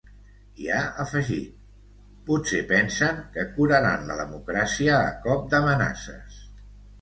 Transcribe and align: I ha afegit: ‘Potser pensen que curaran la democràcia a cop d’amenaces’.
I 0.61 0.69
ha 0.75 0.79
afegit: 1.01 1.51
‘Potser 2.29 2.61
pensen 2.71 3.19
que 3.35 3.45
curaran 3.59 4.09
la 4.13 4.17
democràcia 4.23 4.97
a 5.03 5.13
cop 5.29 5.47
d’amenaces’. 5.53 6.43